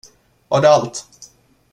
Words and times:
Var 0.49 0.61
det 0.61 0.67
allt? 0.69 1.05